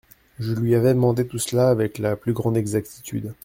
Je 0.39 0.53
lui 0.53 0.73
avais 0.73 0.95
mandé 0.95 1.27
tout 1.27 1.37
cela 1.37 1.69
avec 1.69 1.99
la 1.99 2.15
plus 2.15 2.33
grande 2.33 2.57
exactitude. 2.57 3.35